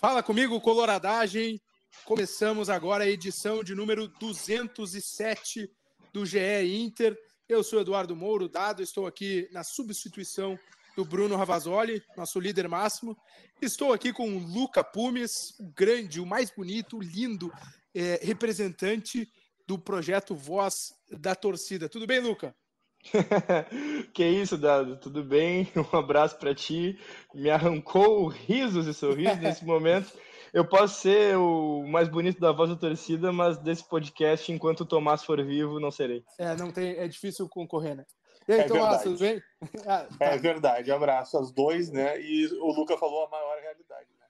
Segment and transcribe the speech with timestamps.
[0.00, 1.60] Fala comigo, Coloradagem.
[2.06, 5.70] Começamos agora a edição de número 207
[6.10, 6.38] do GE
[6.74, 7.14] Inter.
[7.46, 10.58] Eu sou Eduardo Mouro, dado, estou aqui na substituição
[10.96, 13.14] do Bruno Ravazoli, nosso líder máximo.
[13.60, 17.52] Estou aqui com o Luca Pumes, o grande, o mais bonito, o lindo
[17.94, 19.30] é, representante
[19.68, 21.90] do projeto Voz da Torcida.
[21.90, 22.56] Tudo bem, Luca?
[24.12, 24.96] que isso, Dado?
[24.96, 25.68] Tudo bem?
[25.92, 26.98] Um abraço para ti.
[27.34, 30.12] Me arrancou risos e sorrisos nesse momento.
[30.52, 34.86] Eu posso ser o mais bonito da voz da torcida, mas desse podcast, enquanto o
[34.86, 36.24] Tomás for vivo, não serei.
[36.38, 38.04] É, não tem, é difícil concorrer, né?
[38.48, 39.40] E aí, é Tomás, tudo bem?
[39.86, 40.26] Ah, tá.
[40.26, 42.20] É verdade, abraço aos dois, né?
[42.20, 44.26] E o Luca falou a maior realidade, né?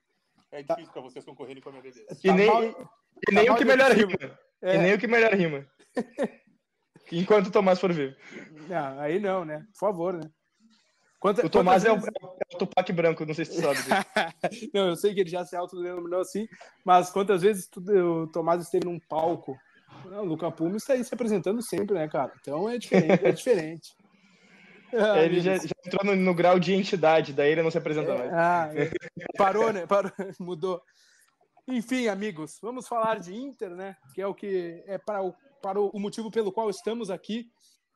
[0.53, 0.93] É difícil tá.
[0.93, 2.05] para vocês concorrerem com a minha beleza.
[2.23, 2.65] E tá nem, mal...
[2.65, 4.39] e nem tá o que melhor rima.
[4.61, 4.75] É.
[4.75, 5.67] E nem o que melhor rima.
[7.13, 8.15] Enquanto o Tomás for vivo.
[8.69, 9.65] Não, aí não, né?
[9.73, 10.31] Por favor, né?
[11.21, 12.07] Quanta, o Tomás é, vezes...
[12.07, 13.79] é, o, é o Tupac branco, não sei se tu sabe.
[14.73, 16.49] não, eu sei que ele já se autodenominou assim,
[16.83, 19.55] mas quantas vezes tu, o Tomás esteve num palco?
[20.07, 22.33] Não, o Luca Pumes está aí se apresentando sempre, né, cara?
[22.41, 23.27] Então é diferente.
[23.27, 23.95] É diferente.
[24.93, 28.13] Ah, ele já, já, entrou no, no, grau de entidade, daí ele não se apresenta
[28.13, 28.33] mais.
[28.33, 28.69] Ah,
[29.39, 29.87] parou, né?
[29.87, 30.83] Parou, mudou.
[31.69, 33.97] Enfim, amigos, vamos falar de Inter, né?
[34.13, 37.51] Que é o que é para o, para o motivo pelo qual estamos aqui.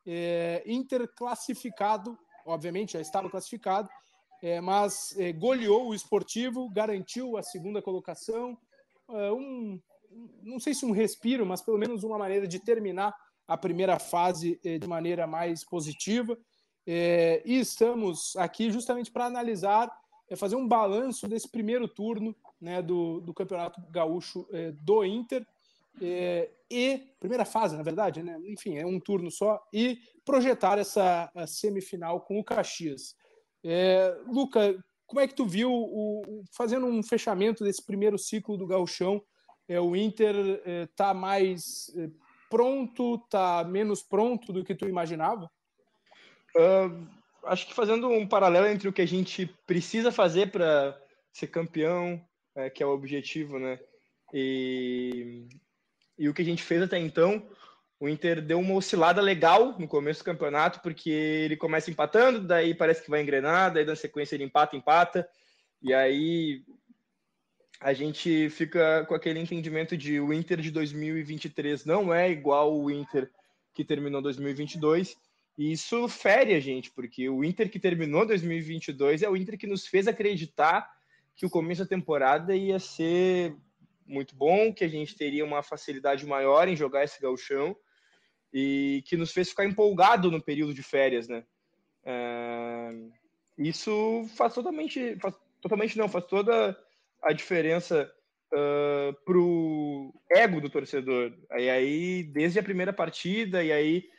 [0.05, 3.89] É, Inter classificado, obviamente já estava classificado,
[4.41, 8.57] é, mas é, goleou o esportivo, garantiu a segunda colocação.
[9.09, 9.81] É, um,
[10.43, 13.15] não sei se um respiro, mas pelo menos uma maneira de terminar
[13.47, 16.37] a primeira fase é, de maneira mais positiva.
[16.85, 19.91] É, e estamos aqui justamente para analisar,
[20.37, 24.47] fazer um balanço desse primeiro turno né, do, do Campeonato Gaúcho
[24.81, 25.45] do Inter.
[26.01, 28.37] É, e primeira fase, na verdade, né?
[28.47, 33.15] enfim, é um turno só, e projetar essa semifinal com o Caxias.
[33.63, 38.67] É, Luca, como é que tu viu, o, fazendo um fechamento desse primeiro ciclo do
[38.67, 39.21] Gauchão,
[39.67, 41.91] é, o Inter está mais
[42.49, 45.49] pronto, está menos pronto do que tu imaginava?
[46.55, 47.07] Uh,
[47.43, 50.99] acho que fazendo um paralelo entre o que a gente precisa fazer para
[51.33, 52.21] ser campeão,
[52.55, 53.79] é, que é o objetivo, né?
[54.33, 55.47] E,
[56.17, 57.47] e o que a gente fez até então,
[57.99, 62.73] o Inter deu uma oscilada legal no começo do campeonato, porque ele começa empatando, daí
[62.73, 65.27] parece que vai engrenar, daí na sequência ele empata, empata,
[65.81, 66.63] e aí
[67.79, 72.89] a gente fica com aquele entendimento de o Inter de 2023 não é igual o
[72.89, 73.29] Inter
[73.73, 75.15] que terminou 2022,
[75.57, 79.67] e isso fere a gente, porque o Inter que terminou 2022 é o Inter que
[79.67, 80.89] nos fez acreditar
[81.35, 83.55] que o começo da temporada ia ser
[84.05, 87.75] muito bom, que a gente teria uma facilidade maior em jogar esse gauchão
[88.53, 91.43] e que nos fez ficar empolgado no período de férias, né?
[92.03, 92.91] É...
[93.57, 96.77] Isso faz totalmente, faz, totalmente não, faz toda
[97.21, 98.11] a diferença
[98.53, 101.33] uh, pro ego do torcedor.
[101.57, 104.09] E aí, desde a primeira partida, e aí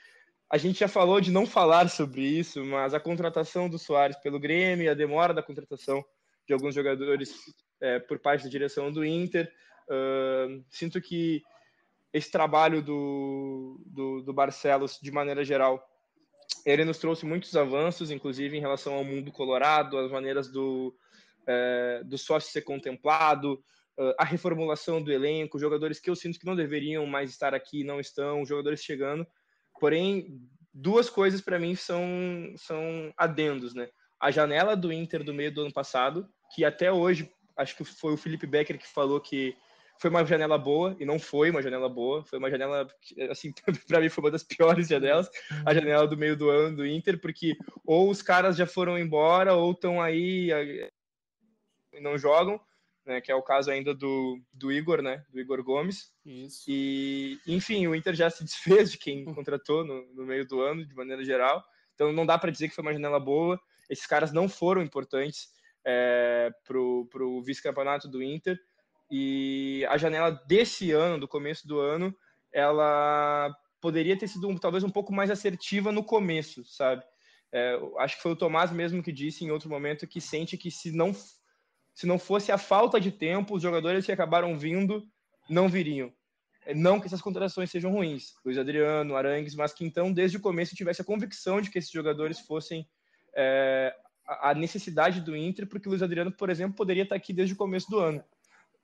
[0.51, 4.41] a gente já falou de não falar sobre isso, mas a contratação do Soares pelo
[4.41, 6.05] Grêmio, a demora da contratação
[6.47, 7.35] de alguns jogadores
[7.81, 9.53] é, por parte da direção do Inter.
[9.89, 11.43] Uh, sinto que
[12.13, 15.87] esse trabalho do, do, do, Barcelos, de maneira geral,
[16.65, 20.97] ele nos trouxe muitos avanços, inclusive em relação ao mundo colorado, as maneiras do,
[21.47, 23.55] é, do sócio ser contemplado,
[23.99, 27.85] uh, a reformulação do elenco, jogadores que eu sinto que não deveriam mais estar aqui,
[27.85, 29.27] não estão, jogadores chegando.
[29.79, 30.41] Porém,
[30.73, 32.03] duas coisas para mim são,
[32.57, 33.89] são adendos, né?
[34.19, 38.15] A janela do Inter do meio do ano passado, que até hoje, acho que foi
[38.15, 39.55] o Felipe Becker que falou que
[39.99, 42.89] foi uma janela boa, e não foi uma janela boa, foi uma janela,
[43.31, 43.53] assim,
[43.87, 45.29] para mim foi uma das piores janelas,
[45.65, 49.55] a janela do meio do ano do Inter, porque ou os caras já foram embora,
[49.55, 50.51] ou estão aí
[51.93, 52.61] e não jogam,
[53.07, 56.13] né, que é o caso ainda do, do Igor, né, do Igor Gomes.
[56.25, 56.65] Isso.
[56.69, 60.85] E, enfim, o Inter já se desfez de quem contratou no, no meio do ano,
[60.85, 61.65] de maneira geral.
[61.95, 63.59] Então não dá para dizer que foi uma janela boa.
[63.89, 65.49] Esses caras não foram importantes
[65.85, 68.59] é, para o vice-campeonato do Inter.
[69.11, 72.15] E a janela desse ano, do começo do ano,
[72.53, 77.05] ela poderia ter sido talvez um pouco mais assertiva no começo, sabe?
[77.53, 80.71] É, acho que foi o Tomás mesmo que disse em outro momento que sente que
[80.71, 81.13] se não,
[81.95, 85.07] se não fosse a falta de tempo, os jogadores que acabaram vindo
[85.49, 86.13] não viriam.
[86.65, 90.41] É, não que essas contratações sejam ruins, Luiz Adriano, Arangues, mas que então, desde o
[90.41, 92.87] começo, tivesse a convicção de que esses jogadores fossem
[93.37, 93.95] é,
[94.27, 97.57] a necessidade do Inter, porque o Luiz Adriano, por exemplo, poderia estar aqui desde o
[97.57, 98.25] começo do ano.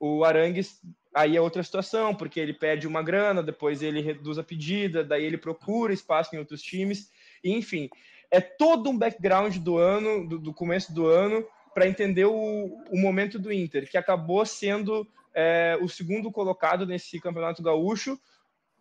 [0.05, 0.81] O Arangues,
[1.13, 5.23] aí é outra situação, porque ele pede uma grana, depois ele reduz a pedida, daí
[5.23, 7.09] ele procura espaço em outros times,
[7.41, 7.89] enfim,
[8.29, 12.97] é todo um background do ano, do, do começo do ano, para entender o, o
[12.97, 18.19] momento do Inter, que acabou sendo é, o segundo colocado nesse campeonato gaúcho,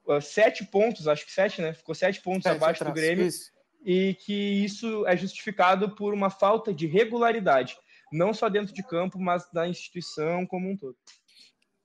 [0.05, 1.73] uh, sete pontos, acho que sete, né?
[1.73, 3.27] Ficou sete pontos sete abaixo atrás, do Grêmio.
[3.29, 3.53] Isso.
[3.85, 7.77] E que isso é justificado por uma falta de regularidade,
[8.13, 10.97] não só dentro de campo, mas da instituição como um todo.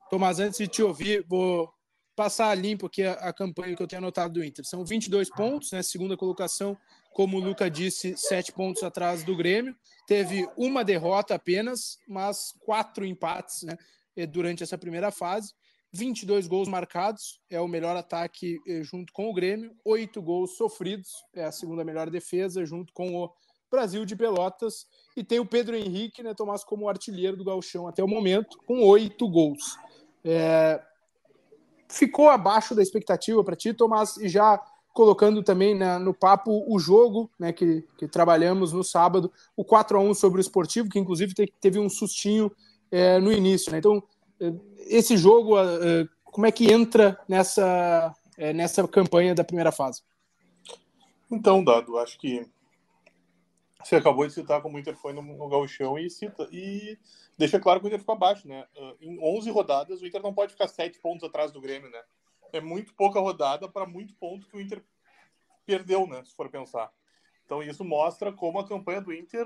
[0.10, 1.72] Tomás, antes de te ouvir, vou
[2.16, 4.66] passar limpo aqui a, a campanha que eu tenho anotado do Inter.
[4.66, 5.84] São 22 pontos, né?
[5.84, 6.78] Segunda colocação,
[7.14, 9.76] como o Luca disse, sete pontos atrás do Grêmio.
[10.08, 13.78] Teve uma derrota apenas, mas quatro empates, né?
[14.16, 15.54] Eh, durante essa primeira fase.
[15.94, 19.76] 22 gols marcados, é o melhor ataque eh, junto com o Grêmio.
[19.86, 23.32] Oito gols sofridos, é a segunda melhor defesa junto com o
[23.70, 24.86] Brasil de Pelotas.
[25.16, 28.84] E tem o Pedro Henrique, né, Tomás, como artilheiro do Galchão até o momento, com
[28.86, 29.78] oito gols.
[30.24, 30.82] É...
[31.90, 34.62] Ficou abaixo da expectativa para ti, Tomás, e já
[34.94, 39.98] colocando também na, no papo o jogo né, que, que trabalhamos no sábado, o 4
[39.98, 42.52] a 1 sobre o esportivo, que inclusive te, teve um sustinho
[42.92, 43.72] é, no início.
[43.72, 43.78] Né?
[43.78, 44.02] Então,
[44.88, 50.02] esse jogo, é, como é que entra nessa, é, nessa campanha da primeira fase?
[51.32, 52.48] Então, Dado, acho que
[53.84, 56.98] você acabou de citar como o Inter foi no, no gauchão e, cita, e
[57.38, 58.66] deixa claro que o Inter ficou abaixo, né?
[59.00, 62.02] Em 11 rodadas, o Inter não pode ficar 7 pontos atrás do Grêmio, né?
[62.52, 64.84] É muito pouca rodada para muito ponto que o Inter
[65.66, 66.24] perdeu, né?
[66.26, 66.92] Se for pensar.
[67.46, 69.46] Então, isso mostra como a campanha do Inter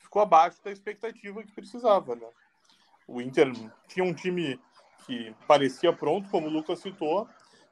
[0.00, 2.28] ficou abaixo da expectativa que precisava, né?
[3.06, 3.50] O Inter
[3.88, 4.60] tinha um time
[5.06, 7.28] que parecia pronto, como o Lucas citou,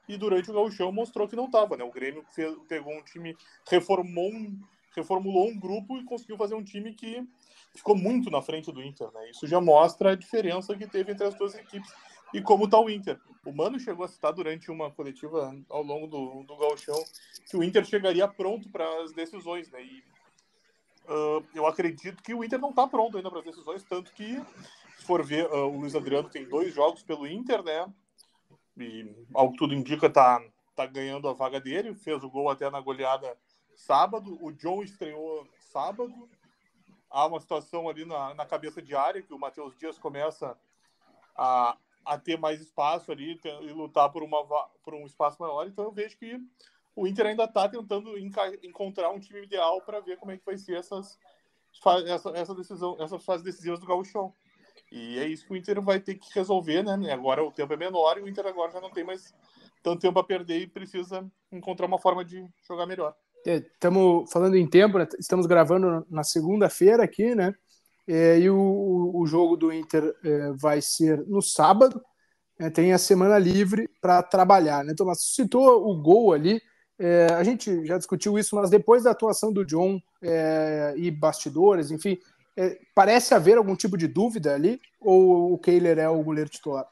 [0.08, 1.84] e durante o gauchão mostrou que não estava, né?
[1.84, 3.36] O Grêmio fez, pegou um time,
[3.68, 4.58] reformou um,
[4.98, 7.26] reformulou um grupo e conseguiu fazer um time que
[7.74, 9.30] ficou muito na frente do Inter, né?
[9.30, 11.90] Isso já mostra a diferença que teve entre as duas equipes
[12.32, 13.18] e como está o Inter.
[13.44, 17.02] O Mano chegou a citar durante uma coletiva ao longo do, do gauchão
[17.48, 19.82] que o Inter chegaria pronto para as decisões, né?
[19.82, 20.02] E
[21.08, 24.42] uh, eu acredito que o Inter não está pronto ainda para as decisões, tanto que
[25.06, 27.86] for ver, uh, o Luiz Adriano tem dois jogos pelo Inter, né?
[28.76, 30.40] E ao que tudo indica, tá,
[30.76, 31.94] tá ganhando a vaga dele.
[31.94, 33.36] Fez o gol até na goleada
[33.78, 34.36] sábado.
[34.42, 36.28] O John estreou sábado.
[37.08, 40.58] Há uma situação ali na, na cabeça de área que o Matheus Dias começa
[41.34, 44.44] a, a ter mais espaço ali e lutar por, uma,
[44.82, 45.66] por um espaço maior.
[45.66, 46.38] Então eu vejo que
[46.94, 48.18] o Inter ainda está tentando
[48.62, 51.18] encontrar um time ideal para ver como é que vai ser essas,
[52.06, 54.34] essa, essa decisão, essas fases decisivas do Gauchão.
[54.90, 57.12] E é isso que o Inter vai ter que resolver, né?
[57.12, 59.34] Agora o tempo é menor e o Inter agora já não tem mais
[59.82, 63.14] tanto tempo a perder e precisa encontrar uma forma de jogar melhor.
[63.56, 65.08] Estamos falando em tempo, né?
[65.18, 67.54] estamos gravando na segunda-feira aqui, né?
[68.06, 72.02] É, e o, o, jogo do Inter é, vai ser no sábado.
[72.58, 74.92] É, tem a semana livre para trabalhar, né?
[74.94, 76.60] Tomás citou o gol ali.
[76.98, 81.90] É, a gente já discutiu isso, mas depois da atuação do John é, e bastidores,
[81.90, 82.18] enfim,
[82.54, 84.78] é, parece haver algum tipo de dúvida ali?
[85.00, 86.86] Ou o Kehler é o goleiro titular?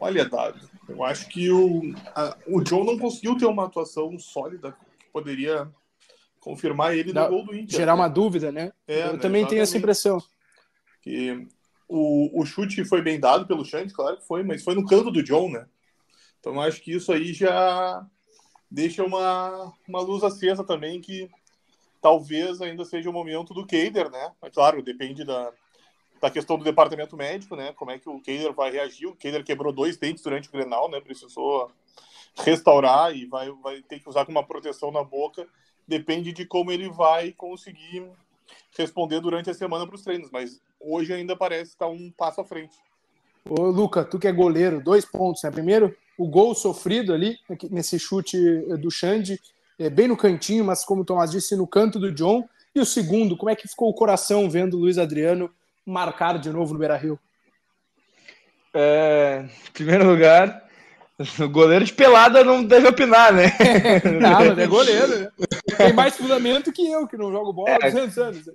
[0.00, 4.76] Olha, Dado, eu acho que o, a, o John não conseguiu ter uma atuação sólida
[5.14, 5.70] poderia
[6.40, 7.78] confirmar ele no gol do Inter.
[7.78, 8.02] Gerar né?
[8.02, 8.72] uma dúvida, né?
[8.86, 10.20] É, eu né, também tenho essa impressão.
[11.00, 11.46] Que
[11.88, 15.12] o, o chute foi bem dado pelo Chante, claro que foi, mas foi no canto
[15.12, 15.66] do John, né?
[16.40, 18.04] Então acho que isso aí já
[18.68, 21.30] deixa uma, uma luz acesa também que
[22.02, 24.32] talvez ainda seja o momento do Keider, né?
[24.42, 25.52] Mas, claro, depende da,
[26.20, 27.72] da questão do departamento médico, né?
[27.72, 29.06] Como é que o Keider vai reagir.
[29.06, 31.00] O Keider quebrou dois dentes durante o Grenal, né?
[31.00, 31.70] Precisou
[32.36, 35.46] restaurar e vai, vai ter que usar com uma proteção na boca.
[35.86, 38.06] Depende de como ele vai conseguir
[38.76, 40.30] responder durante a semana para os treinos.
[40.30, 42.76] Mas hoje ainda parece estar um passo à frente.
[43.48, 45.50] Ô, Luca, tu que é goleiro, dois pontos, né?
[45.50, 47.36] Primeiro, o gol sofrido ali,
[47.70, 48.38] nesse chute
[48.78, 49.38] do Xande,
[49.78, 52.48] é, bem no cantinho, mas como o Tomás disse, no canto do John.
[52.74, 55.50] E o segundo, como é que ficou o coração vendo o Luiz Adriano
[55.84, 57.18] marcar de novo no Beira Rio?
[58.72, 60.64] É, em primeiro lugar,
[61.18, 63.52] o goleiro de pelada não deve opinar, né?
[64.20, 65.18] não, mas é goleiro.
[65.18, 65.28] Né?
[65.76, 68.50] Tem mais fundamento que eu, que não jogo bola há é, 200 anos.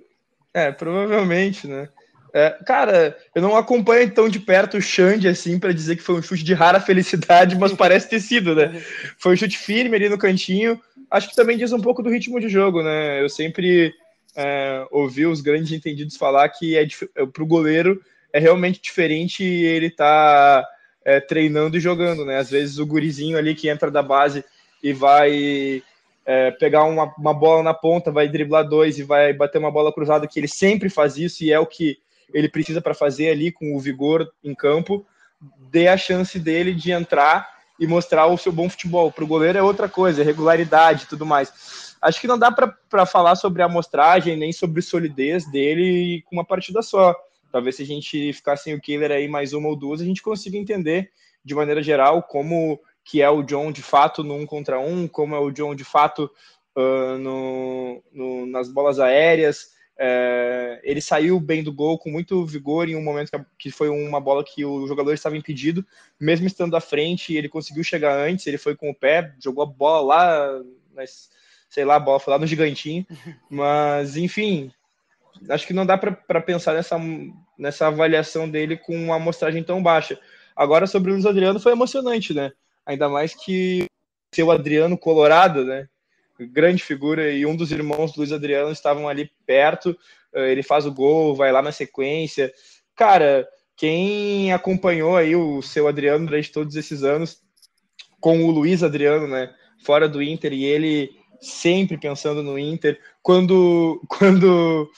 [0.52, 1.88] É, provavelmente, né?
[2.32, 6.14] É, cara, eu não acompanho tão de perto o Xande assim para dizer que foi
[6.14, 8.80] um chute de rara felicidade, mas parece ter sido, né?
[9.18, 12.38] Foi um chute firme ali no cantinho, acho que também diz um pouco do ritmo
[12.38, 13.20] de jogo, né?
[13.20, 13.92] Eu sempre
[14.36, 18.00] é, ouvi os grandes entendidos falar que é, é para o goleiro
[18.32, 20.64] é realmente diferente ele tá
[21.04, 22.38] é, treinando e jogando, né?
[22.38, 24.44] Às vezes o gurizinho ali que entra da base
[24.82, 25.82] e vai
[26.24, 29.92] é, pegar uma, uma bola na ponta, vai driblar dois e vai bater uma bola
[29.92, 31.98] cruzada, que ele sempre faz isso e é o que
[32.32, 35.04] ele precisa para fazer ali com o vigor em campo,
[35.70, 39.10] dê a chance dele de entrar e mostrar o seu bom futebol.
[39.10, 41.96] Para o goleiro é outra coisa, é regularidade e tudo mais.
[42.00, 46.44] Acho que não dá para falar sobre a amostragem, nem sobre solidez dele com uma
[46.44, 47.14] partida só.
[47.50, 50.22] Talvez se a gente ficar sem o Killer aí mais uma ou duas, a gente
[50.22, 51.10] consiga entender
[51.44, 55.34] de maneira geral como que é o John de fato no um contra um, como
[55.34, 56.30] é o John de fato
[56.76, 59.70] uh, no, no, nas bolas aéreas,
[60.02, 64.18] é, ele saiu bem do gol com muito vigor em um momento que foi uma
[64.18, 65.84] bola que o jogador estava impedido,
[66.18, 69.66] mesmo estando à frente, ele conseguiu chegar antes, ele foi com o pé, jogou a
[69.66, 70.62] bola lá,
[70.94, 71.28] mas,
[71.68, 73.06] sei lá, a bola foi lá no gigantinho,
[73.50, 74.72] mas enfim,
[75.48, 76.98] acho que não dá para pensar nessa,
[77.58, 80.18] nessa avaliação dele com uma amostragem tão baixa.
[80.54, 82.52] Agora, sobre o Luiz Adriano, foi emocionante, né?
[82.84, 83.86] Ainda mais que
[84.34, 85.88] seu Adriano Colorado, né?
[86.46, 89.96] grande figura, e um dos irmãos do Luiz Adriano estavam ali perto.
[90.32, 92.52] Eh, ele faz o gol, vai lá na sequência.
[92.96, 97.42] Cara, quem acompanhou aí o seu Adriano durante todos esses anos
[98.20, 99.50] com o Luiz Adriano, né,
[99.82, 103.00] fora do Inter, e ele sempre pensando no Inter.
[103.22, 104.90] Quando, quando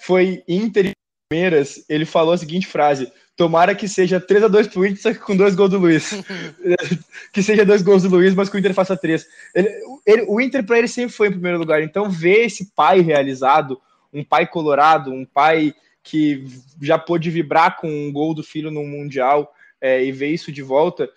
[0.00, 0.92] foi Inter e
[1.30, 5.36] Palmeiras, ele falou a seguinte frase: Tomara que seja 3 a 2 pro Inter, com
[5.36, 6.10] dois gols do Luiz.
[7.32, 9.26] que seja dois gols do Luiz, mas que o Inter faça três.
[9.54, 9.68] Ele,
[10.04, 11.82] ele, o Inter, para ele, sempre foi em primeiro lugar.
[11.82, 13.80] Então, ver esse pai realizado,
[14.12, 16.44] um pai colorado, um pai que
[16.82, 20.62] já pôde vibrar com um gol do filho no Mundial é, e ver isso de
[20.62, 21.08] volta,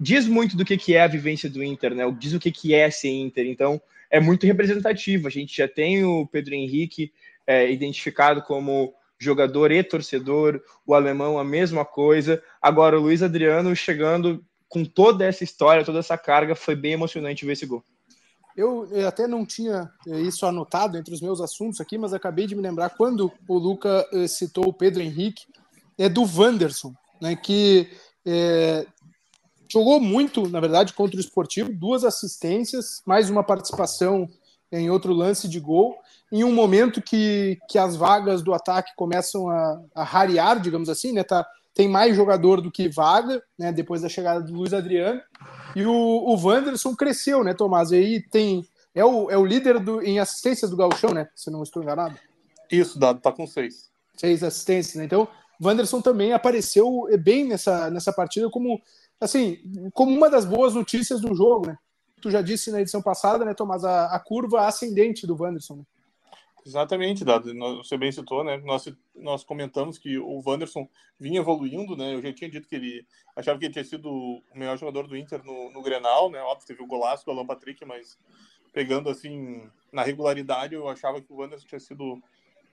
[0.00, 2.02] diz muito do que, que é a vivência do Inter, né?
[2.18, 3.46] Diz o que, que é ser Inter.
[3.46, 3.80] Então,
[4.10, 5.28] é muito representativo.
[5.28, 7.12] A gente já tem o Pedro Henrique
[7.46, 12.42] é, identificado como jogador e torcedor, o alemão a mesma coisa.
[12.60, 17.46] Agora o Luiz Adriano chegando com toda essa história, toda essa carga, foi bem emocionante
[17.46, 17.82] ver esse gol.
[18.56, 22.46] Eu, eu até não tinha eh, isso anotado entre os meus assuntos aqui, mas acabei
[22.46, 25.44] de me lembrar quando o Luca eh, citou o Pedro Henrique,
[25.98, 27.88] é do Wanderson, né, que
[28.24, 28.86] é,
[29.70, 34.28] jogou muito, na verdade, contra o Esportivo, duas assistências, mais uma participação
[34.72, 35.96] em outro lance de gol,
[36.30, 41.12] em um momento que, que as vagas do ataque começam a, a rarear, digamos assim,
[41.12, 41.22] né?
[41.22, 43.72] Tá, tem mais jogador do que vaga, né?
[43.72, 45.20] Depois da chegada do Luiz Adriano.
[45.74, 47.90] E o, o Wanderson cresceu, né, Tomás?
[47.92, 48.66] E aí tem.
[48.94, 51.28] É o, é o líder do, em assistências do Galchão, né?
[51.34, 52.16] Se não estou enganado.
[52.70, 53.90] Isso, Dado, tá com seis.
[54.16, 55.04] Seis assistências, né?
[55.04, 55.28] Então,
[55.62, 58.80] Wanderson também apareceu bem nessa, nessa partida como,
[59.20, 59.58] assim,
[59.92, 61.76] como uma das boas notícias do jogo, né?
[62.22, 65.76] Tu já disse na edição passada, né, Tomás, a, a curva ascendente do Wanderson.
[65.76, 65.82] Né?
[66.66, 67.54] Exatamente, Dado.
[67.76, 68.56] Você bem citou, né?
[68.56, 72.12] Nós, nós comentamos que o Wanderson vinha evoluindo, né?
[72.12, 73.06] Eu já tinha dito que ele
[73.36, 76.40] achava que ele tinha sido o melhor jogador do Inter no, no Grenal, né?
[76.40, 78.18] Óbvio, teve o golaço do Alan Patrick, mas
[78.72, 82.20] pegando assim na regularidade, eu achava que o Wanderson tinha sido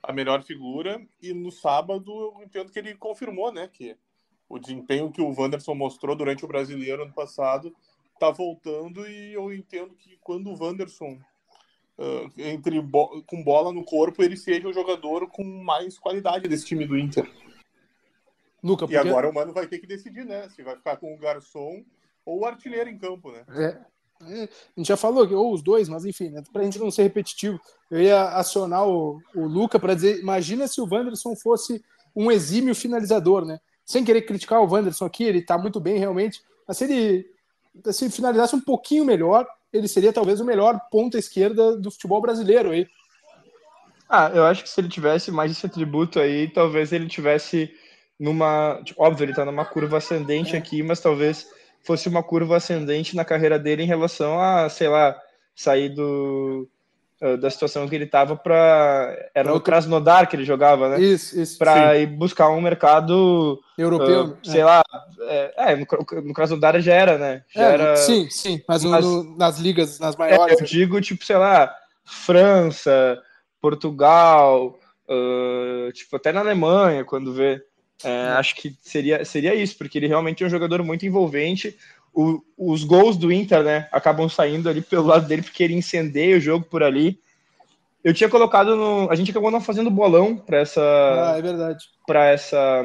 [0.02, 1.00] a melhor figura.
[1.22, 3.70] E no sábado eu entendo que ele confirmou, né?
[3.72, 3.96] Que
[4.48, 7.72] o desempenho que o Wanderson mostrou durante o brasileiro ano passado
[8.18, 11.16] tá voltando e eu entendo que quando o Wanderson
[11.98, 16.66] uh, entre bo com bola no corpo, ele seja o jogador com mais qualidade desse
[16.66, 17.30] time do Inter.
[18.62, 18.94] Luca, porque...
[18.94, 20.48] E agora o Mano vai ter que decidir, né?
[20.48, 21.84] Se vai ficar com o garçom
[22.24, 23.44] ou o artilheiro em campo, né?
[23.48, 23.94] É.
[24.22, 26.78] É, a gente já falou que ou os dois, mas enfim, né, para a gente
[26.78, 27.60] não ser repetitivo,
[27.90, 31.84] eu ia acionar o, o Luca para dizer: imagina se o Wanderson fosse
[32.14, 33.60] um exímio finalizador, né?
[33.84, 37.34] Sem querer criticar o Wanderson aqui, ele está muito bem realmente, mas se ele
[37.92, 42.70] se finalizasse um pouquinho melhor, ele seria talvez o melhor ponta esquerda do futebol brasileiro
[42.70, 42.86] aí.
[44.08, 47.74] Ah, eu acho que se ele tivesse mais esse atributo aí, talvez ele tivesse
[48.18, 48.80] numa.
[48.84, 50.58] Tipo, óbvio, ele tá numa curva ascendente é.
[50.58, 51.48] aqui, mas talvez
[51.82, 55.20] fosse uma curva ascendente na carreira dele em relação a, sei lá,
[55.54, 56.68] sair do,
[57.38, 61.00] da situação que ele estava para era no Krasnodar que ele jogava, né?
[61.00, 61.56] Isso, isso.
[61.58, 64.64] Para ir buscar um mercado europeu, uh, sei é.
[64.64, 64.82] lá,
[65.22, 65.86] é, é, no,
[66.22, 67.42] no Krasnodar já era, né?
[67.54, 70.58] Já é, era, sim, sim, mas, mas no, nas ligas, nas maiores.
[70.58, 73.18] É, eu digo tipo, sei lá, França,
[73.60, 74.78] Portugal,
[75.08, 77.62] uh, tipo até na Alemanha quando vê.
[78.02, 81.74] É, acho que seria, seria isso, porque ele realmente é um jogador muito envolvente
[82.14, 86.36] o, os gols do Inter, né, acabam saindo ali pelo lado dele, porque ele incendeia
[86.36, 87.18] o jogo por ali.
[88.02, 89.10] Eu tinha colocado no.
[89.10, 90.80] A gente acabou não fazendo bolão para essa.
[90.82, 91.86] Ah, é verdade.
[92.06, 92.84] Para essa.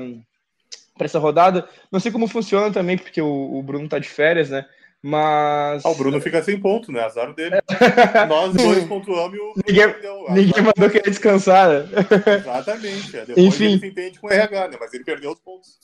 [0.98, 1.68] Para essa rodada.
[1.92, 4.66] Não sei como funciona também, porque o, o Bruno tá de férias, né?
[5.02, 5.84] Mas.
[5.86, 7.02] Ah, o Bruno fica sem ponto, né?
[7.04, 7.56] Azar dele.
[8.30, 10.26] Nós dois pontuamos e o Bruno Ninguém, perdeu.
[10.30, 11.86] ninguém mandou que ia descansar, né?
[12.38, 13.18] Exatamente.
[13.18, 13.26] É.
[13.26, 13.66] Depois Enfim.
[13.66, 14.78] ele se entende com o RH, né?
[14.80, 15.78] Mas ele perdeu os pontos.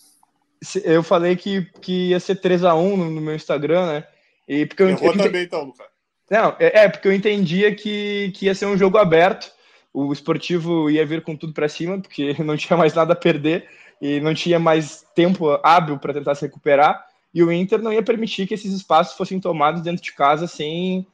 [0.84, 4.08] Eu falei que, que ia ser 3x1 no, no meu Instagram, né?
[4.48, 5.88] E porque eu, eu- também, então, Lucas.
[6.30, 9.52] Não, é, é, porque eu entendia que, que ia ser um jogo aberto.
[9.94, 13.68] O esportivo ia vir com tudo para cima, porque não tinha mais nada a perder
[14.02, 17.06] e não tinha mais tempo hábil para tentar se recuperar.
[17.34, 21.06] E o Inter não ia permitir que esses espaços fossem tomados dentro de casa sem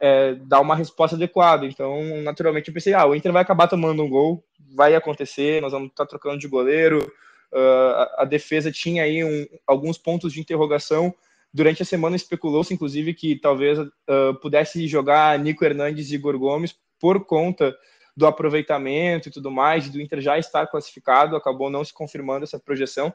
[0.00, 1.66] é, dar uma resposta adequada.
[1.66, 4.42] Então, naturalmente, eu pensei: ah, o Inter vai acabar tomando um gol,
[4.74, 7.10] vai acontecer, nós vamos estar trocando de goleiro.
[7.54, 11.14] Ah, a, a defesa tinha aí um- alguns pontos de interrogação.
[11.52, 16.74] Durante a semana especulou-se, inclusive, que talvez ah, pudesse jogar Nico Hernandes e Igor Gomes
[17.00, 17.76] por conta
[18.16, 22.58] do aproveitamento e tudo mais, do Inter já estar classificado, acabou não se confirmando essa
[22.58, 23.12] projeção.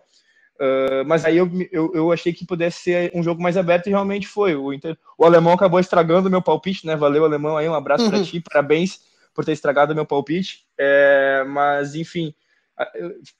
[0.60, 3.91] Uh, mas aí eu, eu, eu achei que pudesse ser um jogo mais aberto e
[3.91, 4.55] realmente foi.
[4.55, 6.98] O, Inter, o alemão acabou estragando meu palpite, né?
[6.98, 9.00] Valeu, alemão, aí um abraço para ti, parabéns
[9.34, 10.65] por ter estragado meu palpite.
[10.77, 12.34] É, mas enfim,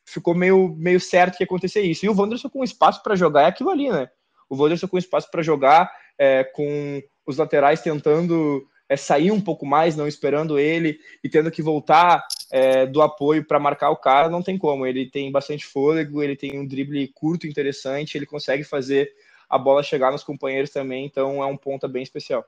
[0.06, 2.06] ficou meio, meio certo que ia acontecer isso.
[2.06, 4.10] E o Wanderson com espaço para jogar é aquilo ali, né?
[4.50, 9.66] O Wanderson com espaço para jogar, é, com os laterais tentando é, sair um pouco
[9.66, 14.28] mais, não esperando ele e tendo que voltar é, do apoio para marcar o cara,
[14.30, 14.86] não tem como.
[14.86, 19.12] Ele tem bastante fôlego, ele tem um drible curto interessante, ele consegue fazer
[19.50, 22.46] a bola chegar nos companheiros também, então é um ponta bem especial.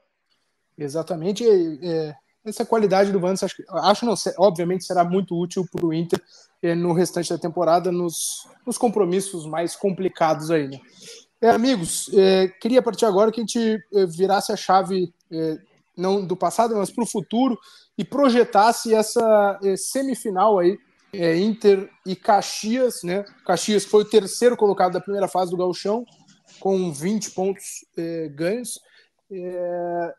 [0.78, 1.44] Exatamente.
[1.48, 5.94] é, essa qualidade do Wanderson, acho, que- acho não, obviamente será muito útil para o
[5.94, 6.22] Inter
[6.62, 10.80] é, no restante da temporada, nos, nos compromissos mais complicados aí, né?
[11.42, 15.58] É, amigos, é, queria partir agora que a gente é, virasse a chave é,
[15.98, 17.58] não do passado, mas para o futuro
[17.98, 20.78] e projetasse essa é, semifinal aí,
[21.14, 23.26] Inter e Caxias, né?
[23.46, 26.06] Caxias foi o terceiro colocado da primeira fase do Gauchão,
[26.58, 27.66] com 20 pontos
[28.34, 28.80] ganhos.
[29.30, 30.14] É,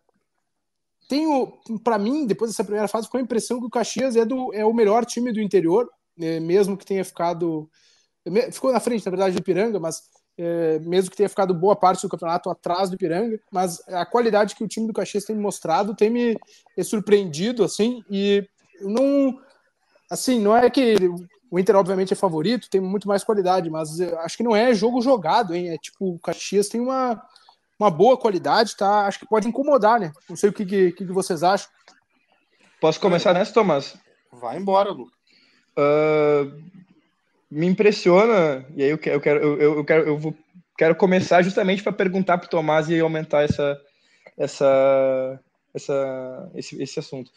[1.13, 1.53] tenho,
[1.85, 4.65] para mim, depois dessa primeira fase, ficou a impressão que o Caxias é, do, é
[4.65, 7.69] o melhor time do interior, né, mesmo que tenha ficado.
[8.51, 10.05] Ficou na frente, na verdade, do Ipiranga, mas
[10.39, 14.55] é, mesmo que tenha ficado boa parte do campeonato atrás do Ipiranga, mas a qualidade
[14.55, 16.35] que o time do Caxias tem mostrado tem me
[16.79, 18.43] é, surpreendido, assim, e
[18.81, 19.39] não.
[20.11, 20.97] Assim, não é que
[21.51, 24.73] o Inter, obviamente, é favorito, tem muito mais qualidade, mas eu acho que não é
[24.73, 25.69] jogo jogado, hein?
[25.69, 27.23] É tipo, o Caxias tem uma,
[27.83, 29.07] uma boa qualidade, tá?
[29.07, 30.13] Acho que pode incomodar, né?
[30.29, 31.69] Não sei o que, que, que vocês acham.
[32.81, 33.97] Posso começar nessa, Tomás?
[34.33, 35.15] Vai embora, Lucas.
[35.79, 36.63] Uh,
[37.51, 40.35] me impressiona, e aí eu quero, eu quero, eu, eu quero, eu vou,
[40.77, 43.81] quero começar justamente para perguntar para o Tomás e aumentar essa,
[44.37, 45.41] essa,
[45.75, 47.31] essa, esse, esse assunto.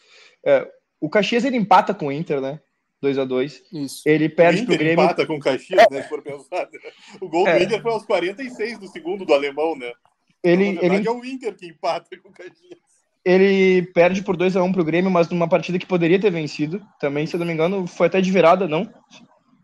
[0.44, 0.66] É,
[1.00, 2.60] o Caxias ele empata com o Inter, né?
[3.02, 4.02] 2 a 2 Isso.
[4.06, 5.04] Ele O perde pro Inter Grêmio.
[5.04, 6.02] empata com o Caxias, né?
[6.02, 6.66] Se for pensar.
[7.20, 7.58] O gol É.
[7.58, 9.92] do Inter foi aos 46 do segundo do alemão, né?
[10.46, 12.78] Ele, Na verdade, ele, é o Inter que empata com o Caxias.
[13.24, 16.80] ele perde por 2 a 1 pro Grêmio, mas numa partida que poderia ter vencido.
[17.00, 18.88] Também, se eu não me engano, foi até de virada, não?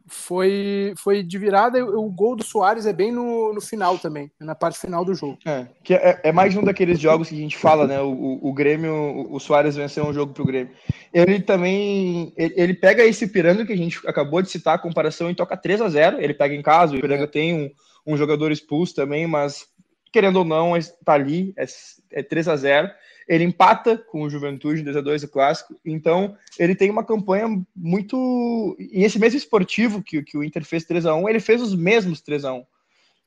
[0.09, 4.55] Foi, foi de virada, o gol do Soares é bem no, no final também, na
[4.55, 5.39] parte final do jogo.
[5.47, 7.99] É, que é, é mais um daqueles jogos que a gente fala, né?
[8.01, 10.75] O, o, o Grêmio, o, o Soares venceu um jogo pro Grêmio.
[11.15, 12.33] Ele também.
[12.37, 15.57] Ele, ele pega esse Ipiranga que a gente acabou de citar a comparação e toca
[15.57, 17.71] 3 a 0 Ele pega em casa, o Ipiranga tem um,
[18.13, 19.67] um jogador expulso também, mas
[20.13, 21.65] querendo ou não, está ali, é,
[22.13, 22.91] é 3 a 0
[23.27, 27.49] Ele empata com o Juventude 2 a 2 o clássico, então ele tem uma campanha
[27.75, 28.77] muito.
[28.79, 31.75] E esse mesmo esportivo que, que o Inter fez 3 a 1 ele fez os
[31.75, 32.65] mesmos 3 a 1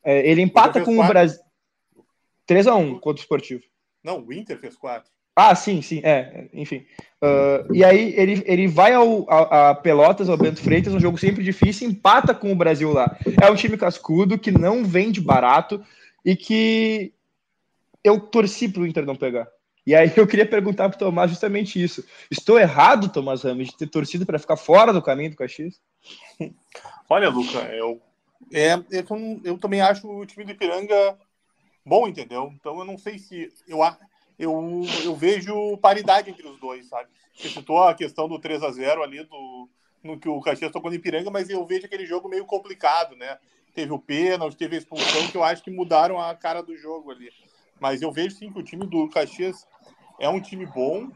[0.03, 1.13] é, Ele empata com o quatro.
[1.13, 1.39] Brasil.
[2.45, 3.63] 3 a 1 contra o esportivo.
[4.03, 5.09] Não, o Inter fez quatro.
[5.35, 6.85] Ah, sim, sim, é, enfim.
[7.21, 11.17] Uh, e aí ele, ele vai ao, a, a Pelotas, ao Bento Freitas, um jogo
[11.17, 13.17] sempre difícil, empata com o Brasil lá.
[13.41, 15.83] É um time cascudo que não vende barato
[16.25, 17.13] e que
[18.03, 19.47] eu torci pro Inter não pegar.
[19.85, 22.03] E aí eu queria perguntar pro Tomás justamente isso.
[22.29, 25.79] Estou errado, Tomás Ramos, de ter torcido para ficar fora do caminho do Caxias?
[27.07, 28.01] Olha, Luca, eu,
[28.51, 31.17] é, eu, eu também acho o time do Ipiranga
[31.85, 32.51] bom, entendeu?
[32.55, 33.53] Então eu não sei se.
[33.67, 33.79] Eu,
[34.39, 37.07] eu, eu vejo paridade entre os dois, sabe?
[37.35, 39.69] Você citou a questão do 3 a 0 ali, do,
[40.03, 43.37] no que o Caxias tocou no Ipiranga, mas eu vejo aquele jogo meio complicado, né?
[43.75, 47.11] Teve o pênalti, teve a expulsão, que eu acho que mudaram a cara do jogo
[47.11, 47.29] ali.
[47.79, 49.67] Mas eu vejo sim que o time do Caxias
[50.19, 51.09] é um time bom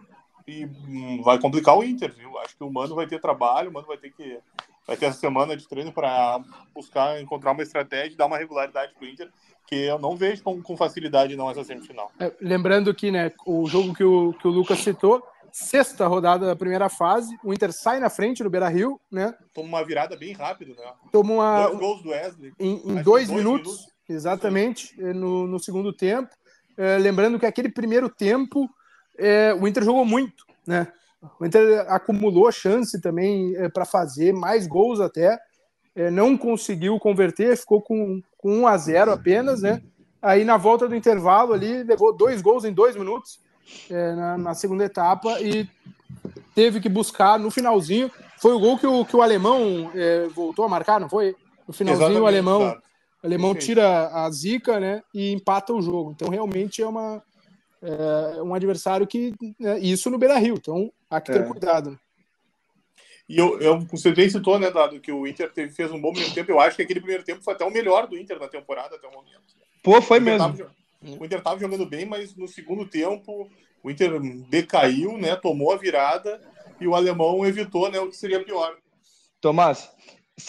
[0.45, 2.37] e hum, vai complicar o Inter, viu?
[2.39, 4.39] Acho que o Mano vai ter trabalho, o Mano vai ter que
[4.85, 6.41] vai ter essa semana de treino para
[6.73, 9.29] buscar encontrar uma estratégia e dar uma regularidade para o Inter,
[9.67, 12.11] que eu não vejo com, com facilidade não essa semifinal.
[12.19, 16.55] É, lembrando que né, o jogo que o, que o Lucas citou, sexta rodada da
[16.55, 19.35] primeira fase, o Inter sai na frente no Beira Rio, né?
[19.53, 20.83] Toma uma virada bem rápido, né?
[21.11, 22.53] Toma uma, Dois gols do Wesley.
[22.59, 23.93] em, em dois, dois minutos, minutos.
[24.07, 26.29] exatamente, eh, no, no segundo tempo.
[26.77, 28.69] é, lembrando que aquele primeiro tempo
[29.17, 30.87] é, o Inter jogou muito, né?
[31.39, 35.37] O Inter acumulou chance também é, para fazer mais gols até,
[36.13, 39.81] não conseguiu converter, ficou com, com 1 a 0 apenas, né?
[40.21, 43.41] Aí na volta do intervalo ali levou dois gols em dois minutos
[43.89, 45.67] é, na, na, segunda etapa e
[46.55, 48.11] teve que buscar no finalzinho.
[48.37, 51.35] Foi o gol que o, que o alemão é, voltou a marcar, não foi?
[51.67, 52.81] No finalzinho Exatamente, o alemão, claro.
[53.23, 56.11] o alemão tira a zica né, e empata o jogo.
[56.11, 57.21] Então realmente é uma,
[57.81, 59.33] é, um adversário que.
[59.61, 61.45] É, isso no Beira Rio, então há que ter é.
[61.45, 61.91] cuidado.
[61.91, 61.97] Né?
[63.29, 66.11] E eu, eu, você bem citou, né, Dado, que o Inter teve, fez um bom
[66.11, 66.51] primeiro tempo.
[66.51, 69.07] Eu acho que aquele primeiro tempo foi até o melhor do Inter na temporada até
[69.07, 69.43] o momento.
[69.83, 70.39] Pô, foi mesmo.
[70.39, 73.49] Tava, o Inter estava jogando bem, mas no segundo tempo
[73.83, 76.41] o Inter decaiu, né, tomou a virada
[76.79, 78.75] e o alemão evitou né, o que seria pior.
[79.39, 79.89] Tomás,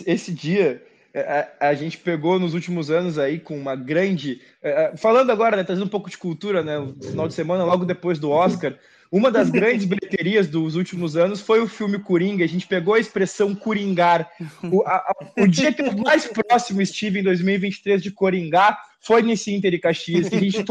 [0.04, 0.84] esse dia
[1.14, 1.20] a, é,
[1.60, 4.40] é, a, gente pegou nos últimos anos aí com uma grande.
[4.62, 6.78] É, falando agora, né, trazendo um pouco de cultura, né?
[6.78, 8.76] No final de semana, logo depois do Oscar,
[9.10, 12.44] uma das grandes bilheterias dos últimos anos foi o filme Coringa.
[12.44, 14.30] A gente pegou a expressão coringar.
[14.70, 19.22] O, a, a, o dia que eu mais próximo estive em 2023 de coringar foi
[19.22, 20.28] nesse Inter e Caxias.
[20.28, 20.64] Que a gente,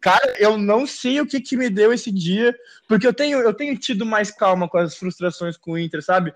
[0.00, 2.54] cara, eu não sei o que, que me deu esse dia,
[2.88, 6.32] porque eu tenho, eu tenho tido mais calma com as frustrações com o Inter, sabe?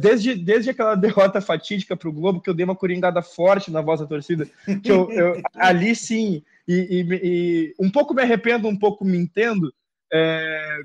[0.00, 3.80] Desde, desde aquela derrota fatídica para o Globo, que eu dei uma coringada forte na
[3.80, 4.48] voz da torcida,
[4.82, 9.16] que eu, eu ali sim, e, e, e, um pouco me arrependo, um pouco me
[9.16, 9.72] entendo.
[10.12, 10.80] É,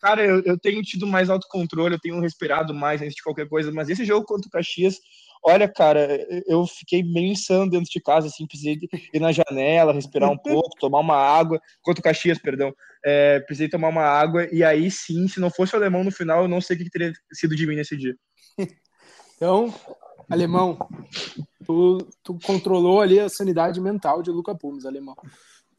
[0.00, 3.70] cara, eu, eu, tenho tido mais autocontrole, eu tenho respirado mais antes de qualquer coisa,
[3.72, 4.98] mas esse jogo contra o Caxias,
[5.46, 8.78] olha, cara, eu fiquei meio insano dentro de casa, assim, precisei
[9.14, 13.68] ir na janela, respirar um pouco, tomar uma água, contra o Caxias, perdão, é, precisei
[13.68, 16.60] tomar uma água, e aí sim, se não fosse o alemão no final, eu não
[16.60, 18.14] sei o que teria sido de mim nesse dia.
[19.38, 19.70] Então,
[20.30, 20.78] alemão,
[21.66, 25.14] tu, tu controlou ali a sanidade mental de Luca Pumes, alemão.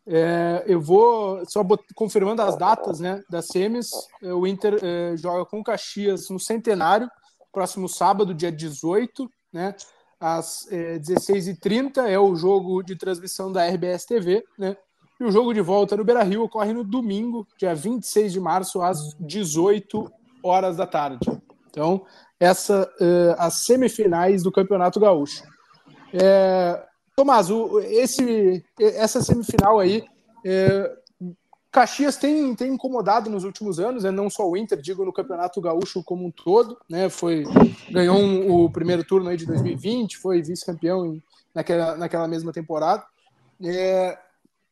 [0.05, 1.83] É, eu vou só bot...
[1.95, 3.89] confirmando as datas né, das semis.
[4.21, 7.09] É, o Inter é, joga com Caxias no Centenário,
[7.51, 9.27] próximo sábado, dia 18,
[9.57, 9.75] né,
[10.19, 12.07] às é, 16h30.
[12.07, 14.45] É o jogo de transmissão da RBS TV.
[14.57, 14.77] Né,
[15.19, 18.81] e o jogo de volta no Beira Rio ocorre no domingo, dia 26 de março,
[18.81, 20.11] às 18
[20.43, 21.19] horas da tarde.
[21.69, 22.05] Então,
[22.39, 25.43] essa uh, as semifinais do Campeonato Gaúcho.
[26.13, 26.83] É,
[27.15, 30.05] Tomás, o, esse, essa semifinal aí,
[30.45, 30.95] é,
[31.77, 35.61] Caxias tem, tem incomodado nos últimos anos, né, não só o Inter, digo no Campeonato
[35.61, 37.43] Gaúcho como um todo, né, foi,
[37.91, 41.21] ganhou um, o primeiro turno aí de 2020, foi vice-campeão
[41.53, 43.03] naquela, naquela mesma temporada.
[43.63, 44.17] É,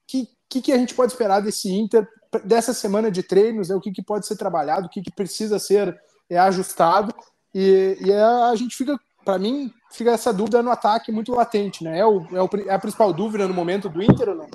[0.07, 2.07] que, que, que a gente pode esperar desse Inter,
[2.43, 5.59] dessa semana de treinos, né, o que, que pode ser trabalhado, o que, que precisa
[5.59, 5.95] ser
[6.27, 7.13] é, ajustado,
[7.53, 11.83] e, e a, a gente fica, para mim, fica essa dúvida no ataque muito latente,
[11.83, 11.99] né?
[11.99, 14.47] É, o, é, o, é a principal dúvida no momento do Inter ou não?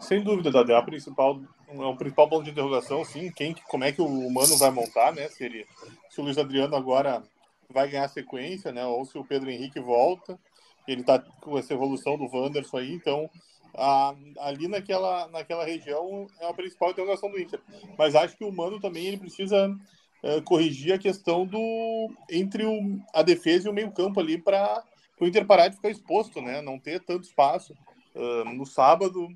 [0.00, 1.40] Sem dúvida, Dade, é a principal,
[1.82, 5.12] é o principal ponto de interrogação, sim, quem, como é que o Mano vai montar,
[5.12, 5.28] né?
[5.28, 5.66] Se, ele,
[6.10, 7.22] se o Luiz Adriano agora
[7.70, 8.84] vai ganhar sequência, né?
[8.86, 10.38] Ou se o Pedro Henrique volta,
[10.86, 13.28] ele tá com essa evolução do Wanderson aí, então
[13.74, 17.60] a, ali naquela, naquela região é a principal interrogação do Inter.
[17.98, 23.00] Mas acho que o Mano também ele precisa uh, corrigir a questão do entre o,
[23.12, 24.82] a defesa e o meio-campo ali para
[25.20, 26.60] o Inter parar de ficar exposto, né?
[26.62, 27.74] Não ter tanto espaço.
[28.14, 29.28] Uh, no sábado,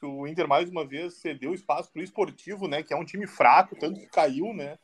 [0.00, 2.82] que o Inter mais uma vez cedeu espaço para o esportivo, né?
[2.82, 4.78] Que é um time fraco, tanto que caiu, né?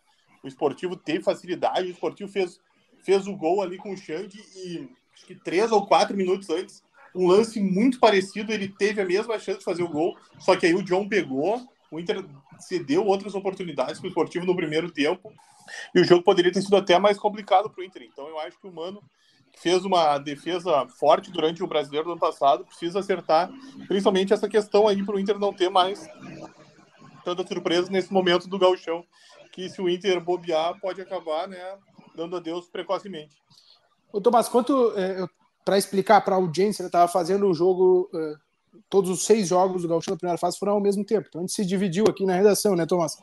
[0.44, 2.60] O esportivo teve facilidade, o esportivo fez,
[3.02, 6.84] fez o gol ali com o Xande e acho que três ou quatro minutos antes,
[7.14, 10.66] um lance muito parecido, ele teve a mesma chance de fazer o gol, só que
[10.66, 12.22] aí o John pegou, o Inter
[12.60, 15.32] cedeu outras oportunidades para o esportivo no primeiro tempo
[15.94, 18.02] e o jogo poderia ter sido até mais complicado para o Inter.
[18.02, 19.02] Então eu acho que o Mano
[19.56, 23.50] fez uma defesa forte durante o brasileiro do ano passado, precisa acertar
[23.88, 26.08] principalmente essa questão aí para o Inter não ter mais
[27.24, 29.04] tanta surpresa nesse momento do gauchão,
[29.50, 31.58] que se o Inter bobear pode acabar, né,
[32.14, 33.36] dando adeus precocemente.
[34.12, 35.26] Ô Tomás, quanto é,
[35.64, 38.34] para explicar para a audiência, eu estava fazendo o jogo é,
[38.88, 41.26] todos os seis jogos do Gauchão da primeira fase foram ao mesmo tempo.
[41.28, 43.18] Então a gente se dividiu aqui na redação, né, Tomás?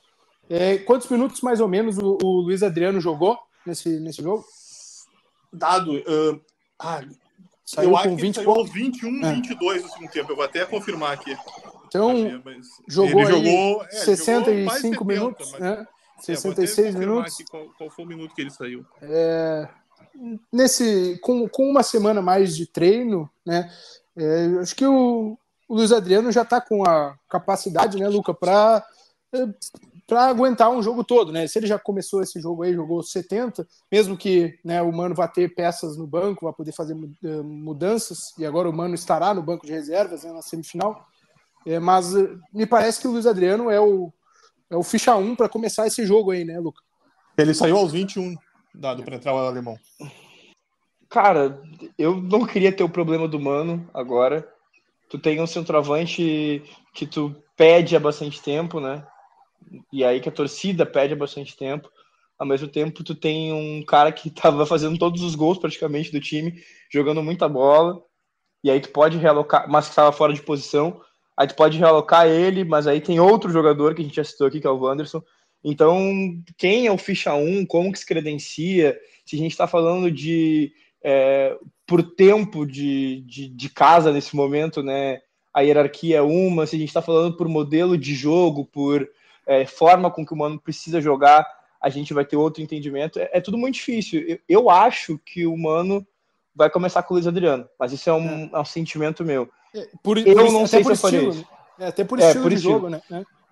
[0.50, 4.44] É, quantos minutos mais ou menos o, o, Luiz Adriano jogou nesse, nesse jogo?
[5.54, 5.94] Dado.
[5.94, 6.42] Uh,
[6.80, 7.02] ah,
[7.66, 9.34] saiu eu acho que 20 saiu 21, é.
[9.36, 10.32] 22 no segundo tempo.
[10.32, 11.38] Eu vou até confirmar aqui.
[11.88, 12.42] Então,
[12.88, 15.88] jogou, ele jogou é, 65 jogou minutos, 70, né?
[16.22, 17.38] 66 é, minutos.
[17.50, 18.86] Qual, qual, foi o minuto que ele saiu?
[19.02, 19.68] É,
[20.52, 23.72] nesse, com, com uma semana mais de treino, né?
[24.16, 25.38] É, acho que o,
[25.68, 28.84] o Luiz Adriano já está com a capacidade, né, Luca, para
[29.34, 29.48] é,
[30.06, 31.48] para aguentar um jogo todo, né?
[31.48, 35.28] Se ele já começou esse jogo aí, jogou 70, mesmo que né, o Mano vá
[35.28, 39.42] ter peças no banco, vai poder fazer é, mudanças, e agora o Mano estará no
[39.42, 41.08] banco de reservas né, na semifinal.
[41.66, 44.12] É, mas eh, me parece que o Luiz Adriano é o,
[44.70, 46.82] é o ficha 1 para começar esse jogo aí, né, Luca?
[47.38, 48.36] Ele saiu aos 21,
[48.76, 49.80] dado para entrar o alemão.
[51.10, 51.62] Cara,
[51.98, 54.46] eu não queria ter o problema do Mano agora.
[55.10, 56.62] Tu tem um centroavante
[56.94, 59.06] que tu pede há bastante tempo, né?
[59.92, 61.90] E aí que a torcida pede há bastante tempo.
[62.38, 66.20] Ao mesmo tempo, tu tem um cara que tava fazendo todos os gols praticamente do
[66.20, 68.02] time, jogando muita bola.
[68.64, 71.02] E aí tu pode realocar, mas que estava fora de posição.
[71.36, 74.48] Aí tu pode realocar ele, mas aí tem outro jogador que a gente já citou
[74.48, 75.22] aqui, que é o Wanderson.
[75.64, 75.98] Então,
[76.58, 79.00] quem é o ficha 1, como que se credencia?
[79.26, 81.58] Se a gente está falando de é,
[81.88, 85.20] por tempo de, de, de, casa nesse momento, né?
[85.54, 89.08] A hierarquia é uma, se a gente está falando por modelo de jogo, por
[89.46, 91.46] é, forma com que o Mano precisa jogar,
[91.82, 93.20] a gente vai ter outro entendimento.
[93.20, 94.22] É, é tudo muito difícil.
[94.28, 96.06] Eu, eu, acho que o Mano
[96.56, 98.60] vai começar com o Luiz Adriano, mas isso é um, é.
[98.60, 99.50] um sentimento meu.
[99.76, 101.48] É, por, eu por, não sei se eu faria isso.
[101.78, 101.88] Né?
[101.88, 102.74] até por estilo por de estilo.
[102.74, 103.02] jogo, né?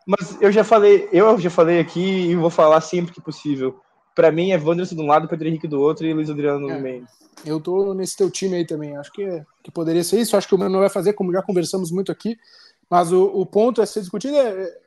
[0.05, 3.79] Mas eu já falei, eu já falei aqui e vou falar sempre que possível.
[4.15, 6.73] Para mim é Wanderson de um lado, Pedro Henrique do outro e Luiz Adriano é,
[6.73, 7.07] no meio.
[7.45, 8.95] Eu tô nesse teu time aí também.
[8.97, 10.35] Acho que, que poderia ser isso.
[10.35, 12.37] Acho que o Mano vai fazer, como já conversamos muito aqui.
[12.89, 14.81] Mas o, o ponto a ser discutido é, é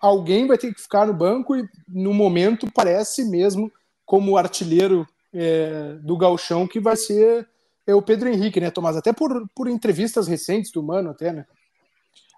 [0.00, 3.70] alguém vai ter que ficar no banco e no momento parece mesmo
[4.04, 7.48] como artilheiro é, do galchão que vai ser
[7.86, 8.96] é o Pedro Henrique, né, Tomás?
[8.96, 11.44] Até por, por entrevistas recentes do Mano, até, né?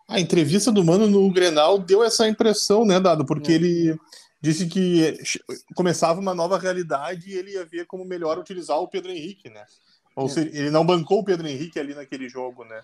[0.09, 3.25] A entrevista do Mano no Grenal deu essa impressão, né, Dado?
[3.25, 3.55] Porque é.
[3.55, 4.01] ele
[4.41, 5.19] disse que
[5.75, 9.65] começava uma nova realidade e ele ia ver como melhor utilizar o Pedro Henrique, né?
[10.15, 10.29] Ou é.
[10.29, 12.81] seja, ele não bancou o Pedro Henrique ali naquele jogo, né?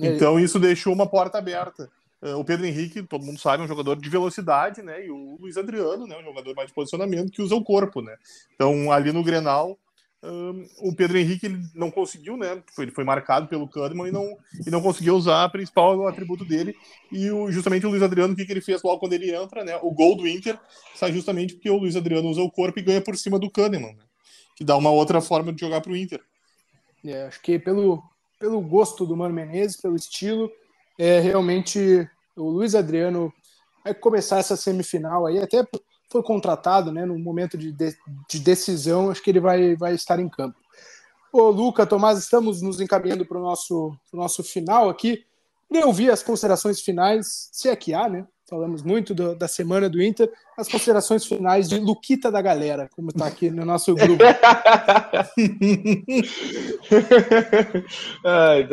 [0.00, 0.06] É.
[0.06, 1.90] Então isso deixou uma porta aberta.
[2.22, 5.06] Eh, o Pedro Henrique, todo mundo sabe, é um jogador de velocidade, né?
[5.06, 6.16] E o Luiz Adriano, né?
[6.18, 8.16] Um jogador mais de posicionamento que usa o corpo, né?
[8.54, 9.78] Então ali no Grenal
[10.78, 12.62] o Pedro Henrique ele não conseguiu, né?
[12.78, 16.76] Ele foi marcado pelo Kahneman e não, e não conseguiu usar a principal atributo dele.
[17.10, 19.64] E o, justamente o Luiz Adriano, o que, que ele fez logo quando ele entra,
[19.64, 19.78] né?
[19.82, 20.58] O gol do Inter
[20.94, 23.94] sai justamente porque o Luiz Adriano usa o corpo e ganha por cima do Kahneman,
[23.94, 24.04] né?
[24.54, 26.20] que dá uma outra forma de jogar para o Inter.
[27.02, 28.02] É, acho que pelo,
[28.38, 30.52] pelo gosto do Mano Menezes, pelo estilo,
[31.00, 33.32] é realmente o Luiz Adriano
[33.82, 35.66] vai começar essa semifinal aí, até
[36.10, 37.96] foi contratado, né, no momento de, de,
[38.28, 40.58] de decisão, acho que ele vai, vai estar em campo.
[41.32, 45.24] Ô, Luca, Tomás, estamos nos encaminhando para o nosso, nosso final aqui.
[45.70, 48.26] Eu vi as considerações finais, se é que há, né?
[48.48, 50.28] Falamos muito do, da semana do Inter,
[50.58, 54.24] as considerações finais de Luquita da galera, como está aqui no nosso grupo.
[58.26, 58.68] Ai,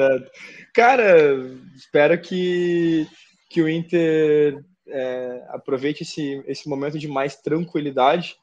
[0.73, 1.35] Cara,
[1.75, 3.07] espero que,
[3.51, 8.35] que o Inter é, aproveite esse, esse momento de mais tranquilidade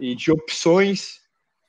[0.00, 1.20] e de opções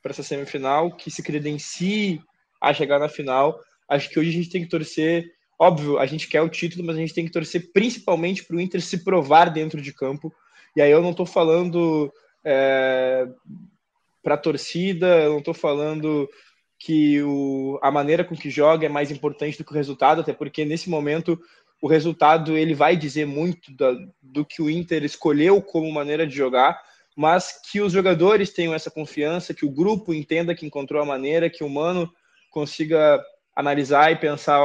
[0.01, 2.19] para essa semifinal, que se credencie
[2.59, 3.59] a chegar na final.
[3.87, 5.25] Acho que hoje a gente tem que torcer.
[5.61, 8.59] Óbvio, a gente quer o título, mas a gente tem que torcer principalmente para o
[8.59, 10.33] Inter se provar dentro de campo.
[10.75, 12.11] E aí eu não estou falando
[12.43, 13.27] é,
[14.23, 16.27] para a torcida, eu não estou falando
[16.79, 20.33] que o, a maneira com que joga é mais importante do que o resultado, até
[20.33, 21.39] porque nesse momento
[21.79, 26.35] o resultado ele vai dizer muito da, do que o Inter escolheu como maneira de
[26.35, 26.81] jogar,
[27.15, 31.51] mas que os jogadores tenham essa confiança, que o grupo entenda que encontrou a maneira,
[31.51, 32.11] que o Mano
[32.49, 33.23] consiga
[33.61, 34.59] analisar e pensar,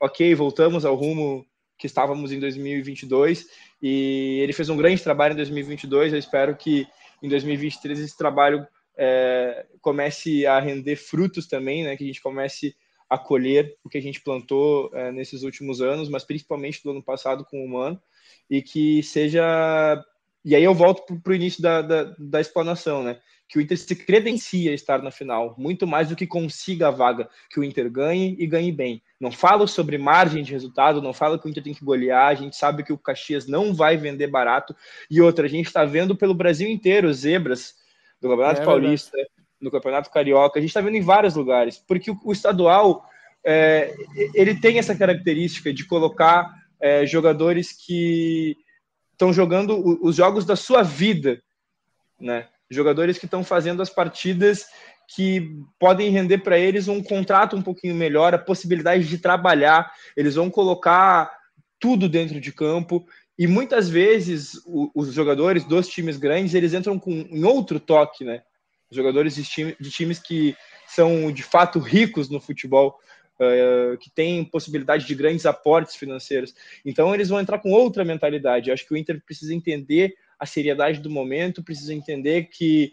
[0.00, 1.44] ok, voltamos ao rumo
[1.78, 3.46] que estávamos em 2022
[3.82, 6.12] e ele fez um grande trabalho em 2022.
[6.12, 6.86] Eu espero que
[7.22, 8.64] em 2023 esse trabalho
[8.96, 11.96] é, comece a render frutos também, né?
[11.96, 12.76] Que a gente comece
[13.08, 17.44] acolher o que a gente plantou é, nesses últimos anos, mas principalmente do ano passado
[17.44, 18.00] com o humano,
[18.48, 20.02] e que seja.
[20.44, 23.18] E aí eu volto para o início da, da, da, explanação, né?
[23.48, 26.90] Que o Inter se credencia a estar na final, muito mais do que consiga a
[26.90, 29.02] vaga, que o Inter ganhe e ganhe bem.
[29.20, 32.34] Não falo sobre margem de resultado, não falo que o Inter tem que golear, a
[32.34, 34.74] gente sabe que o Caxias não vai vender barato.
[35.10, 37.74] E outra, a gente está vendo pelo Brasil inteiro zebras
[38.20, 39.18] do Campeonato é, Paulista,
[39.60, 43.04] no Campeonato Carioca, a gente está vendo em vários lugares, porque o, o estadual
[43.44, 43.94] é,
[44.34, 48.56] ele tem essa característica de colocar é, jogadores que
[49.12, 51.42] estão jogando os jogos da sua vida,
[52.20, 52.48] né?
[52.70, 54.66] Jogadores que estão fazendo as partidas
[55.14, 59.92] que podem render para eles um contrato um pouquinho melhor, a possibilidade de trabalhar.
[60.16, 61.30] Eles vão colocar
[61.78, 63.06] tudo dentro de campo
[63.38, 64.52] e muitas vezes
[64.94, 68.42] os jogadores dos times grandes eles entram com em outro toque, né?
[68.92, 70.54] jogadores de, time, de times que
[70.86, 72.98] são de fato ricos no futebol,
[73.42, 76.54] uh, que têm possibilidade de grandes aportes financeiros.
[76.84, 78.68] Então eles vão entrar com outra mentalidade.
[78.68, 82.92] Eu acho que o Inter precisa entender a seriedade do momento, precisa entender que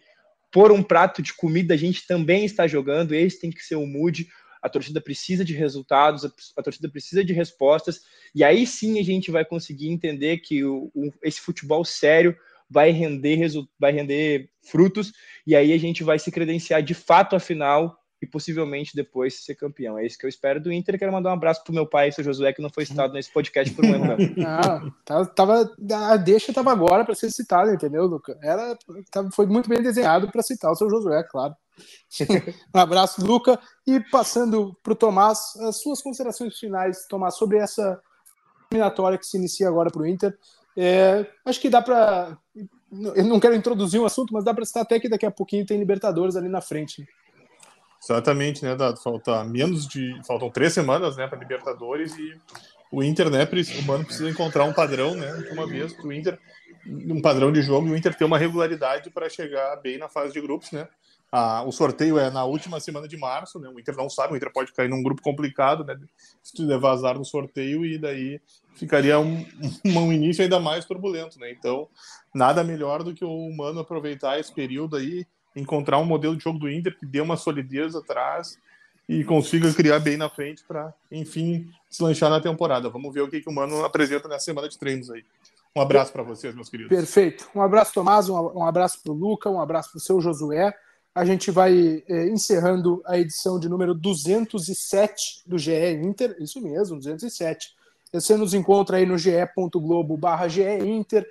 [0.51, 3.85] por um prato de comida a gente também está jogando, esse tem que ser o
[3.85, 4.27] mood.
[4.61, 6.25] a torcida precisa de resultados,
[6.57, 8.01] a, torcida precisa de respostas,
[8.35, 12.35] e aí sim a gente vai conseguir entender que o, o, esse futebol sério
[12.69, 13.39] vai render,
[13.79, 15.11] vai render frutos,
[15.47, 19.55] e aí a gente vai se credenciar de fato a final e possivelmente depois ser
[19.55, 19.97] campeão.
[19.97, 20.99] É isso que eu espero do Inter.
[20.99, 23.73] Quero mandar um abraço pro meu pai, seu Josué, que não foi citado nesse podcast
[23.73, 24.05] por um erro.
[25.07, 28.37] Não, tava, a deixa estava agora para ser citada, entendeu, Luca?
[28.41, 28.77] Era,
[29.11, 31.55] tava, foi muito bem desenhado para citar o seu Josué, claro.
[32.75, 33.59] um abraço, Luca.
[33.87, 38.01] E passando para o Tomás, as suas considerações finais, Tomás, sobre essa
[38.71, 40.37] eliminatória que se inicia agora para o Inter.
[40.75, 42.37] É, acho que dá para.
[43.15, 45.65] Eu não quero introduzir um assunto, mas dá para citar até que daqui a pouquinho
[45.65, 47.07] tem Libertadores ali na frente.
[48.01, 48.99] Exatamente, né, Dado?
[48.99, 50.19] Falta menos de.
[50.25, 52.33] Faltam três semanas, né, para Libertadores e
[52.91, 53.47] o Inter, né,
[53.79, 56.39] o Mano precisa encontrar um padrão, né, uma vez, o Inter,
[56.87, 60.33] um padrão de jogo e o Inter ter uma regularidade para chegar bem na fase
[60.33, 60.87] de grupos, né.
[61.31, 63.69] Ah, o sorteio é na última semana de março, né?
[63.69, 65.95] O Inter não sabe, o Inter pode cair num grupo complicado, né?
[66.41, 68.41] Se tu levar azar no sorteio e daí
[68.73, 69.45] ficaria um,
[69.85, 71.51] um início ainda mais turbulento, né?
[71.51, 71.87] Então,
[72.33, 75.23] nada melhor do que o Mano aproveitar esse período aí
[75.59, 78.57] encontrar um modelo de jogo do Inter que dê uma solidez atrás
[79.07, 82.89] e consiga criar bem na frente para, enfim, deslanchar na temporada.
[82.89, 85.23] Vamos ver o que, que o Mano apresenta nessa semana de treinos aí.
[85.75, 86.95] Um abraço para vocês, meus queridos.
[86.95, 87.49] Perfeito.
[87.55, 90.73] Um abraço, Tomás, um abraço para o Luca, um abraço para o seu Josué.
[91.13, 95.71] A gente vai é, encerrando a edição de número 207 do GE
[96.03, 97.75] Inter, isso mesmo, 207.
[98.11, 100.47] Você nos encontra aí no ge.globo barra
[100.83, 101.27] Inter,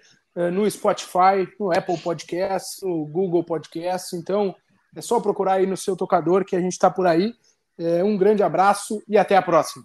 [0.50, 4.16] no Spotify, no Apple Podcast, no Google Podcast.
[4.16, 4.54] Então,
[4.94, 7.34] é só procurar aí no seu tocador que a gente está por aí.
[7.78, 9.84] É, um grande abraço e até a próxima.